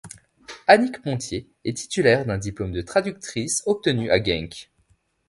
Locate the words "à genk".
4.09-4.71